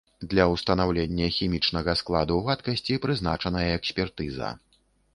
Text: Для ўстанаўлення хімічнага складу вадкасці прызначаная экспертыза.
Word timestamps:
Для 0.29 0.45
ўстанаўлення 0.53 1.27
хімічнага 1.35 1.95
складу 2.01 2.41
вадкасці 2.49 3.01
прызначаная 3.07 3.67
экспертыза. 3.79 4.49